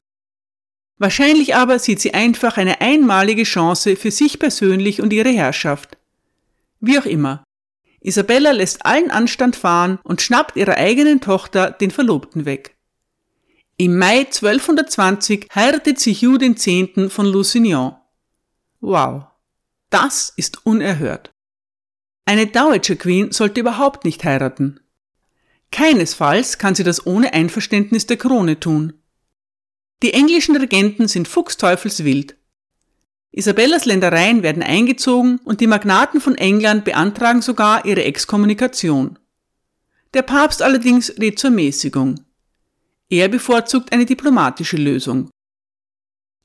[0.98, 5.96] Wahrscheinlich aber sieht sie einfach eine einmalige Chance für sich persönlich und ihre Herrschaft.
[6.80, 7.44] Wie auch immer.
[8.00, 12.76] Isabella lässt allen Anstand fahren und schnappt ihrer eigenen Tochter den Verlobten weg.
[13.80, 16.68] Im Mai 1220 heiratet sie Hugh X.
[17.10, 17.96] von Lusignan.
[18.82, 19.24] Wow.
[19.88, 21.32] Das ist unerhört.
[22.26, 24.80] Eine Dowager Queen sollte überhaupt nicht heiraten.
[25.72, 28.92] Keinesfalls kann sie das ohne Einverständnis der Krone tun.
[30.02, 32.36] Die englischen Regenten sind fuchsteufelswild.
[33.30, 39.18] Isabellas Ländereien werden eingezogen und die Magnaten von England beantragen sogar ihre Exkommunikation.
[40.12, 42.26] Der Papst allerdings rät zur Mäßigung.
[43.11, 45.31] Er bevorzugt eine diplomatische Lösung.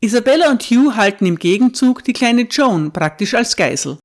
[0.01, 3.99] Isabella und Hugh halten im Gegenzug die kleine Joan praktisch als Geisel.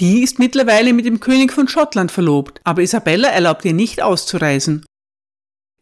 [0.00, 4.84] Die ist mittlerweile mit dem König von Schottland verlobt, aber Isabella erlaubt ihr nicht auszureisen.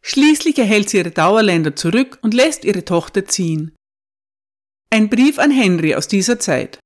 [0.03, 3.73] Schließlich erhält sie ihre Dauerländer zurück und lässt ihre Tochter ziehen.
[4.89, 6.79] Ein Brief an Henry aus dieser Zeit.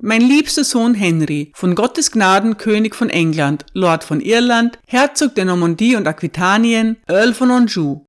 [0.00, 5.44] Mein liebster Sohn Henry, von Gottes Gnaden König von England, Lord von Irland, Herzog der
[5.44, 8.04] Normandie und Aquitanien, Earl von Anjou,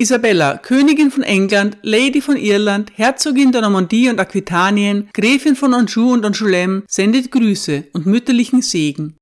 [0.00, 6.14] Isabella, Königin von England, Lady von Irland, Herzogin der Normandie und Aquitanien, Gräfin von Anjou
[6.14, 9.18] und Angoulême, sendet Grüße und mütterlichen Segen.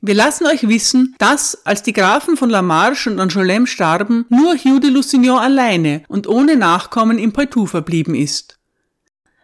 [0.00, 4.56] Wir lassen euch wissen, dass, als die Grafen von La Marche und Angoulême starben, nur
[4.56, 8.57] Hugh de Lusignan alleine und ohne Nachkommen im Poitou verblieben ist.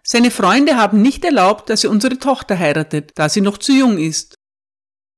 [0.06, 3.98] Seine Freunde haben nicht erlaubt, dass er unsere Tochter heiratet, da sie noch zu jung
[3.98, 4.34] ist.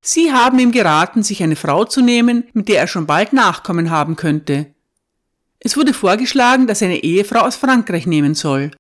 [0.01, 3.90] Sie haben ihm geraten, sich eine Frau zu nehmen, mit der er schon bald Nachkommen
[3.90, 4.72] haben könnte.
[5.59, 8.70] Es wurde vorgeschlagen, dass er eine Ehefrau aus Frankreich nehmen soll.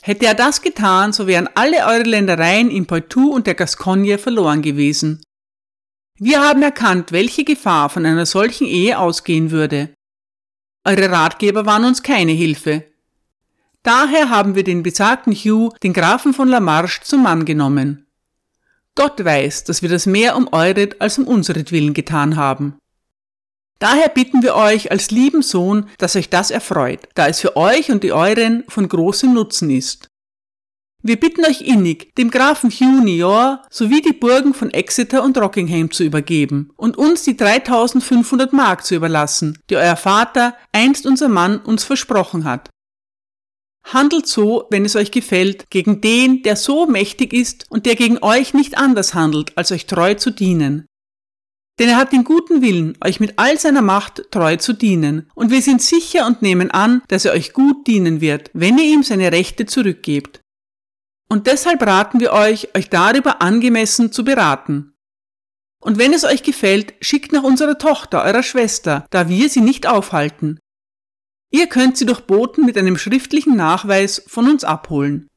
[0.00, 4.62] Hätte er das getan, so wären alle eure Ländereien im Poitou und der Gascogne verloren
[4.62, 5.20] gewesen.
[6.20, 9.92] Wir haben erkannt, welche Gefahr von einer solchen Ehe ausgehen würde.
[10.84, 12.87] Eure Ratgeber waren uns keine Hilfe.
[13.82, 18.06] Daher haben wir den besagten Hugh, den Grafen von La Marche, zum Mann genommen.
[18.94, 22.78] Gott weiß, dass wir das mehr um euret als um unseretwillen getan haben.
[23.78, 27.92] Daher bitten wir euch als lieben Sohn, dass euch das erfreut, da es für euch
[27.92, 30.08] und die euren von großem Nutzen ist.
[31.00, 35.92] Wir bitten euch innig, dem Grafen Hugh Nior sowie die Burgen von Exeter und Rockingham
[35.92, 41.58] zu übergeben und uns die 3500 Mark zu überlassen, die euer Vater, einst unser Mann,
[41.58, 42.68] uns versprochen hat.
[43.88, 48.18] Handelt so, wenn es euch gefällt, gegen den, der so mächtig ist und der gegen
[48.22, 50.86] euch nicht anders handelt, als euch treu zu dienen,
[51.78, 55.50] denn er hat den guten Willen, euch mit all seiner Macht treu zu dienen, und
[55.50, 59.02] wir sind sicher und nehmen an, dass er euch gut dienen wird, wenn ihr ihm
[59.02, 60.40] seine Rechte zurückgebt.
[61.28, 64.94] Und deshalb raten wir euch, euch darüber angemessen zu beraten.
[65.80, 69.86] Und wenn es euch gefällt, schickt nach unserer Tochter, eurer Schwester, da wir sie nicht
[69.86, 70.58] aufhalten.
[71.50, 75.28] Ihr könnt sie durch Boten mit einem schriftlichen Nachweis von uns abholen.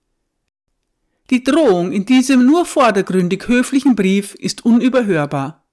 [1.30, 5.66] Die Drohung in diesem nur vordergründig höflichen Brief ist unüberhörbar.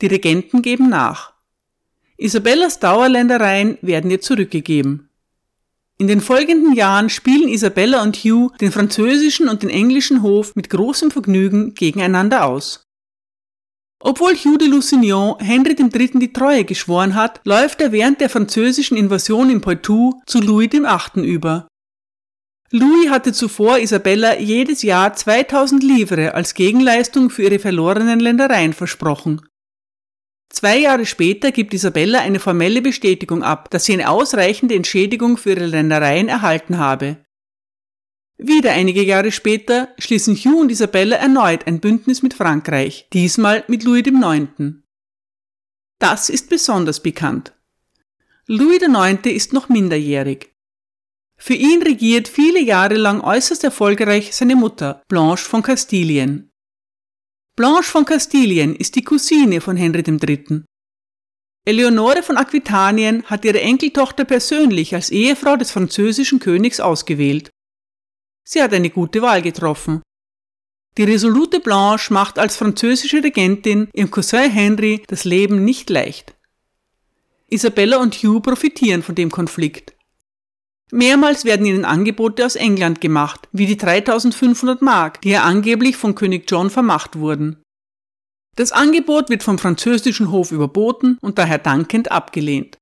[0.00, 1.32] Die Regenten geben nach.
[2.16, 5.08] Isabellas Dauerländereien werden ihr zurückgegeben.
[5.96, 10.70] In den folgenden Jahren spielen Isabella und Hugh den französischen und den englischen Hof mit
[10.70, 12.83] großem Vergnügen gegeneinander aus.
[14.06, 16.18] Obwohl Hugh de Lusignan Henry III.
[16.18, 21.24] die Treue geschworen hat, läuft er während der französischen Invasion in Poitou zu Louis VIII.
[21.24, 21.68] über.
[22.70, 29.40] Louis hatte zuvor Isabella jedes Jahr 2000 Livre als Gegenleistung für ihre verlorenen Ländereien versprochen.
[30.50, 35.50] Zwei Jahre später gibt Isabella eine formelle Bestätigung ab, dass sie eine ausreichende Entschädigung für
[35.50, 37.24] ihre Ländereien erhalten habe.
[38.36, 43.84] Wieder einige Jahre später schließen Hugh und Isabella erneut ein Bündnis mit Frankreich, diesmal mit
[43.84, 44.74] Louis IX.
[46.00, 47.52] Das ist besonders bekannt.
[48.46, 49.26] Louis IX.
[49.26, 50.52] ist noch minderjährig.
[51.36, 56.50] Für ihn regiert viele Jahre lang äußerst erfolgreich seine Mutter, Blanche von Kastilien.
[57.56, 60.64] Blanche von Kastilien ist die Cousine von Henry III.
[61.64, 67.50] Eleonore von Aquitanien hat ihre Enkeltochter persönlich als Ehefrau des französischen Königs ausgewählt.
[68.44, 70.02] Sie hat eine gute Wahl getroffen.
[70.96, 76.34] Die resolute Blanche macht als französische Regentin ihrem Cousin Henry das Leben nicht leicht.
[77.48, 79.94] Isabella und Hugh profitieren von dem Konflikt.
[80.92, 86.14] Mehrmals werden ihnen Angebote aus England gemacht, wie die 3500 Mark, die ihr angeblich von
[86.14, 87.62] König John vermacht wurden.
[88.54, 92.78] Das Angebot wird vom französischen Hof überboten und daher dankend abgelehnt.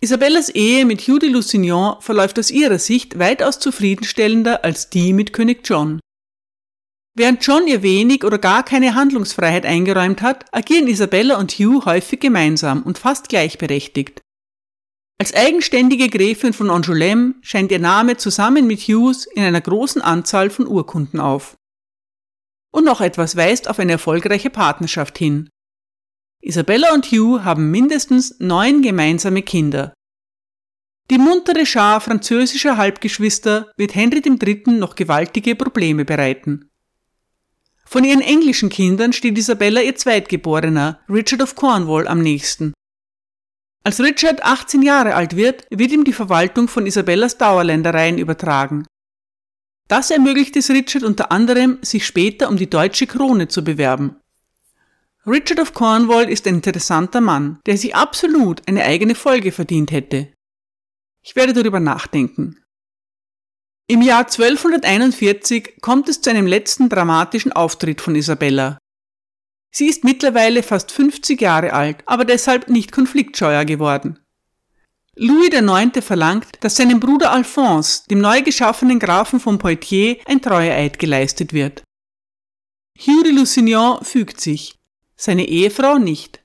[0.00, 5.32] Isabellas Ehe mit Hugh de Lusignan verläuft aus ihrer Sicht weitaus zufriedenstellender als die mit
[5.32, 6.00] König John.
[7.18, 12.20] Während John ihr wenig oder gar keine Handlungsfreiheit eingeräumt hat, agieren Isabella und Hugh häufig
[12.20, 14.20] gemeinsam und fast gleichberechtigt.
[15.18, 20.50] Als eigenständige Gräfin von Angoulême scheint ihr Name zusammen mit Hughes in einer großen Anzahl
[20.50, 21.56] von Urkunden auf.
[22.70, 25.48] Und noch etwas weist auf eine erfolgreiche Partnerschaft hin.
[26.46, 29.92] Isabella und Hugh haben mindestens neun gemeinsame Kinder.
[31.10, 34.62] Die muntere Schar französischer Halbgeschwister wird Henry III.
[34.78, 36.70] noch gewaltige Probleme bereiten.
[37.84, 42.72] Von ihren englischen Kindern steht Isabella ihr Zweitgeborener, Richard of Cornwall, am nächsten.
[43.82, 48.86] Als Richard 18 Jahre alt wird, wird ihm die Verwaltung von Isabellas Dauerländereien übertragen.
[49.88, 54.20] Das ermöglicht es Richard unter anderem, sich später um die deutsche Krone zu bewerben.
[55.28, 60.32] Richard of Cornwall ist ein interessanter Mann, der sich absolut eine eigene Folge verdient hätte.
[61.22, 62.62] Ich werde darüber nachdenken.
[63.88, 68.78] Im Jahr 1241 kommt es zu einem letzten dramatischen Auftritt von Isabella.
[69.74, 74.20] Sie ist mittlerweile fast 50 Jahre alt, aber deshalb nicht konfliktscheuer geworden.
[75.16, 76.04] Louis IX.
[76.04, 81.82] verlangt, dass seinem Bruder Alphonse, dem neu geschaffenen Grafen von Poitiers, ein Treueeid geleistet wird.
[82.98, 84.76] Hugh de Lusignan fügt sich,
[85.16, 86.40] seine Ehefrau nicht.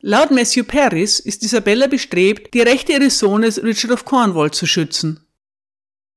[0.00, 5.26] Laut Matthew Paris ist Isabella bestrebt, die Rechte ihres Sohnes Richard of Cornwall zu schützen.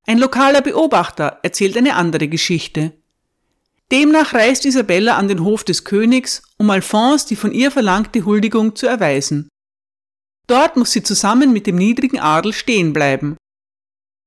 [0.06, 2.94] Ein lokaler Beobachter erzählt eine andere Geschichte.
[3.92, 8.76] Demnach reist Isabella an den Hof des Königs, um Alphonse die von ihr verlangte Huldigung
[8.76, 9.50] zu erweisen.
[10.48, 13.38] Dort muss sie zusammen mit dem niedrigen Adel stehen bleiben.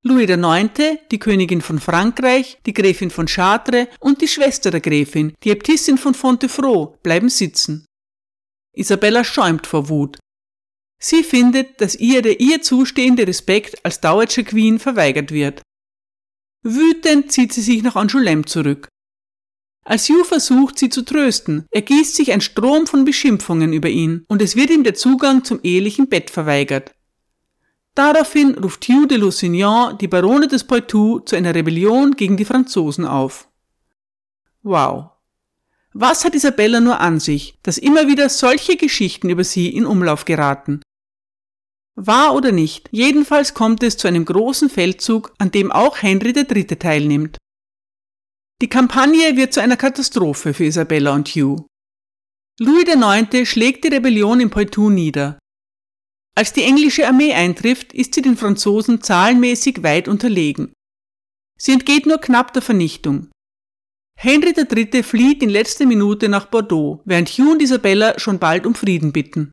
[0.07, 5.33] Louis IX., die Königin von Frankreich, die Gräfin von Chartres und die Schwester der Gräfin,
[5.43, 7.87] die Äbtissin von Fontevraud, bleiben sitzen.
[8.77, 10.19] Isabella schäumt vor Wut.
[11.01, 15.63] Sie findet, dass ihr der ihr zustehende Respekt als Dowager Queen verweigert wird.
[16.63, 18.89] Wütend zieht sie sich nach Angoulême zurück.
[19.87, 24.43] Als Hugh versucht, sie zu trösten, ergießt sich ein Strom von Beschimpfungen über ihn und
[24.43, 26.93] es wird ihm der Zugang zum ehelichen Bett verweigert.
[27.95, 33.05] Daraufhin ruft Hugh de Lusignan die Barone des Poitou zu einer Rebellion gegen die Franzosen
[33.05, 33.49] auf.
[34.63, 35.11] Wow.
[35.93, 40.25] Was hat Isabella nur an sich, dass immer wieder solche Geschichten über sie in Umlauf
[40.25, 40.83] geraten?
[41.95, 46.67] Wahr oder nicht, jedenfalls kommt es zu einem großen Feldzug, an dem auch Henry III.
[46.67, 47.39] teilnimmt.
[48.61, 51.65] Die Kampagne wird zu einer Katastrophe für Isabella und Hugh.
[52.59, 53.49] Louis IX.
[53.49, 55.39] schlägt die Rebellion in Poitou nieder.
[56.37, 60.73] Als die englische Armee eintrifft, ist sie den Franzosen zahlenmäßig weit unterlegen.
[61.57, 63.31] Sie entgeht nur knapp der Vernichtung.
[64.17, 65.03] Henry III.
[65.03, 69.51] flieht in letzter Minute nach Bordeaux, während Hugh und Isabella schon bald um Frieden bitten.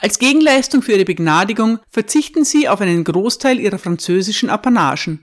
[0.00, 5.22] Als Gegenleistung für ihre Begnadigung verzichten sie auf einen Großteil ihrer französischen Apanagen.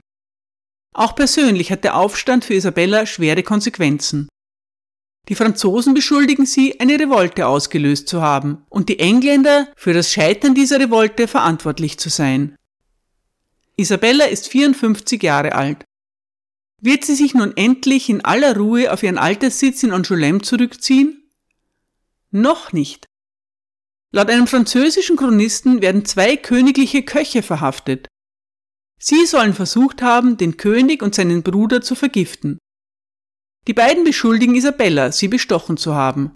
[0.94, 4.28] Auch persönlich hat der Aufstand für Isabella schwere Konsequenzen.
[5.30, 10.56] Die Franzosen beschuldigen sie, eine Revolte ausgelöst zu haben und die Engländer für das Scheitern
[10.56, 12.56] dieser Revolte verantwortlich zu sein.
[13.76, 15.84] Isabella ist 54 Jahre alt.
[16.82, 21.30] Wird sie sich nun endlich in aller Ruhe auf ihren Alterssitz in Angoulême zurückziehen?
[22.32, 23.06] Noch nicht.
[24.10, 28.08] Laut einem französischen Chronisten werden zwei königliche Köche verhaftet.
[28.98, 32.58] Sie sollen versucht haben, den König und seinen Bruder zu vergiften.
[33.66, 36.32] Die beiden beschuldigen Isabella, sie bestochen zu haben.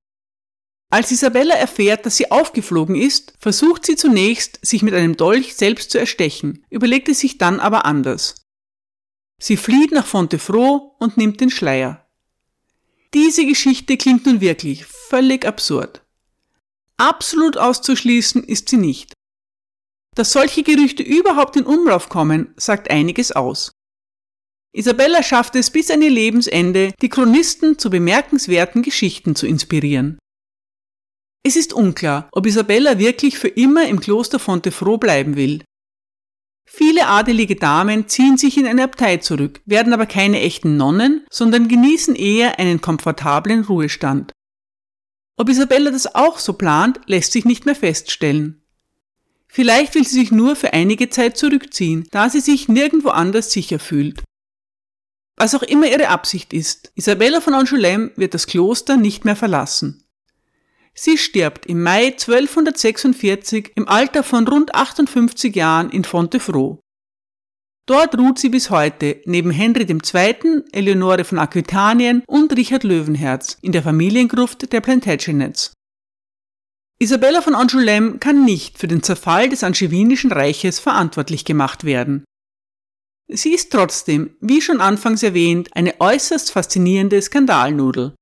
[0.90, 5.90] Als Isabella erfährt, dass sie aufgeflogen ist, versucht sie zunächst, sich mit einem Dolch selbst
[5.90, 8.44] zu erstechen, überlegt es sich dann aber anders.
[9.40, 12.06] Sie flieht nach Fontevraud und nimmt den Schleier.
[13.12, 16.02] Diese Geschichte klingt nun wirklich völlig absurd.
[16.96, 19.12] Absolut auszuschließen ist sie nicht.
[20.14, 23.72] Dass solche Gerüchte überhaupt in Umlauf kommen, sagt einiges aus.
[24.76, 30.18] Isabella schafft es bis an ihr Lebensende, die Chronisten zu bemerkenswerten Geschichten zu inspirieren.
[31.46, 35.62] Es ist unklar, ob Isabella wirklich für immer im Kloster Fontevraud bleiben will.
[36.66, 41.68] Viele adelige Damen ziehen sich in eine Abtei zurück, werden aber keine echten Nonnen, sondern
[41.68, 44.32] genießen eher einen komfortablen Ruhestand.
[45.36, 48.62] Ob Isabella das auch so plant, lässt sich nicht mehr feststellen.
[49.46, 53.78] Vielleicht will sie sich nur für einige Zeit zurückziehen, da sie sich nirgendwo anders sicher
[53.78, 54.24] fühlt.
[55.36, 60.04] Was auch immer ihre Absicht ist, Isabella von Angoulême wird das Kloster nicht mehr verlassen.
[60.94, 66.78] Sie stirbt im Mai 1246 im Alter von rund 58 Jahren in Fontevraud.
[67.86, 73.72] Dort ruht sie bis heute neben Henry II., Eleonore von Aquitanien und Richard Löwenherz in
[73.72, 75.74] der Familiengruft der Plantagenets.
[76.98, 82.24] Isabella von Angoulême kann nicht für den Zerfall des Angevinischen Reiches verantwortlich gemacht werden.
[83.28, 88.14] Sie ist trotzdem, wie schon anfangs erwähnt, eine äußerst faszinierende Skandalnudel.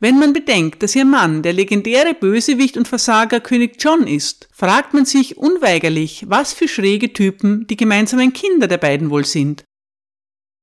[0.00, 4.94] Wenn man bedenkt, dass ihr Mann der legendäre Bösewicht und Versager König John ist, fragt
[4.94, 9.64] man sich unweigerlich, was für schräge Typen die gemeinsamen Kinder der beiden wohl sind.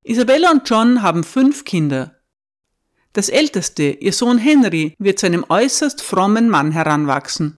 [0.04, 2.20] Isabella und John haben fünf Kinder.
[3.14, 7.56] Das älteste, ihr Sohn Henry, wird zu einem äußerst frommen Mann heranwachsen.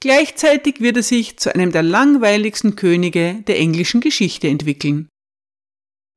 [0.00, 5.08] Gleichzeitig wird er sich zu einem der langweiligsten Könige der englischen Geschichte entwickeln.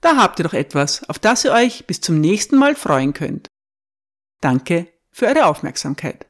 [0.01, 3.47] Da habt ihr doch etwas, auf das ihr euch bis zum nächsten Mal freuen könnt.
[4.41, 6.25] Danke für eure Aufmerksamkeit.